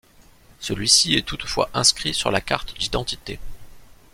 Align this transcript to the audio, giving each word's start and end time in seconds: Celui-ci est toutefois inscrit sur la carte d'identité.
Celui-ci 0.61 1.13
est 1.13 1.21
toutefois 1.21 1.69
inscrit 1.75 2.15
sur 2.15 2.31
la 2.31 2.41
carte 2.41 2.75
d'identité. 2.79 3.37